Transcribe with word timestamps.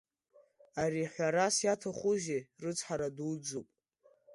Ари, 0.81 1.11
ҳәарас 1.13 1.57
иаҭахузеи, 1.65 2.41
рыцҳара 2.61 3.07
дуӡӡоуп. 3.15 3.67